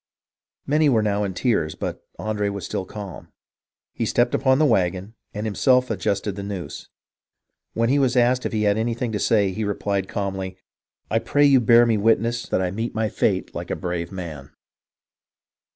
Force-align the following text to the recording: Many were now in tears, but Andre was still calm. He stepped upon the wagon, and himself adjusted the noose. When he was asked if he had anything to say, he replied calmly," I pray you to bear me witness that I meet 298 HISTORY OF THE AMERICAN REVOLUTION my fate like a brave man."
Many 0.65 0.89
were 0.89 1.03
now 1.03 1.23
in 1.23 1.35
tears, 1.35 1.75
but 1.75 2.03
Andre 2.17 2.49
was 2.49 2.65
still 2.65 2.85
calm. 2.85 3.27
He 3.93 4.07
stepped 4.07 4.33
upon 4.33 4.57
the 4.57 4.65
wagon, 4.65 5.13
and 5.31 5.45
himself 5.45 5.91
adjusted 5.91 6.35
the 6.35 6.41
noose. 6.41 6.89
When 7.75 7.89
he 7.89 7.99
was 7.99 8.17
asked 8.17 8.43
if 8.43 8.51
he 8.51 8.63
had 8.63 8.79
anything 8.79 9.11
to 9.11 9.19
say, 9.19 9.51
he 9.51 9.63
replied 9.63 10.07
calmly," 10.07 10.57
I 11.11 11.19
pray 11.19 11.45
you 11.45 11.59
to 11.59 11.65
bear 11.67 11.85
me 11.85 11.97
witness 11.97 12.47
that 12.47 12.63
I 12.63 12.71
meet 12.71 12.93
298 12.93 13.09
HISTORY 13.11 13.11
OF 13.11 13.19
THE 13.19 13.27
AMERICAN 13.27 13.27
REVOLUTION 13.27 13.45
my 13.45 13.45
fate 13.51 13.55
like 13.55 13.69
a 13.69 13.75
brave 13.75 14.11
man." 14.11 14.51